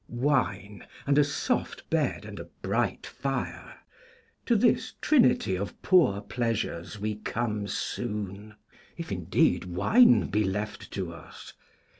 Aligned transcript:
Wine, 0.09 0.87
and 1.05 1.19
a 1.19 1.23
soft 1.23 1.87
bed, 1.91 2.25
and 2.25 2.39
a 2.39 2.45
bright 2.63 3.05
fire: 3.05 3.83
to 4.47 4.55
this 4.55 4.95
trinity 4.99 5.55
of 5.55 5.79
poor 5.83 6.21
pleasures 6.21 6.97
we 6.97 7.17
come 7.17 7.67
soon, 7.67 8.55
if, 8.97 9.11
indeed, 9.11 9.65
wine 9.65 10.25
be 10.31 10.43
left 10.43 10.89
to 10.93 11.13
us. 11.13 11.53